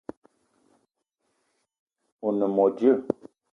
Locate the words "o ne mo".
2.25-2.65